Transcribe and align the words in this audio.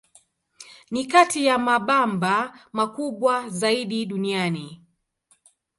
Ni 0.91 1.05
kati 1.05 1.45
ya 1.45 1.57
mabamba 1.57 2.53
makubwa 2.73 3.49
zaidi 3.49 4.05
duniani. 4.05 4.81